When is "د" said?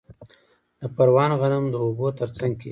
0.79-0.81, 1.69-1.75